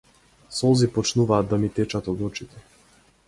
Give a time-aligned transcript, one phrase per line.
[0.59, 2.67] Солзи почнуваат да ми течат од очите.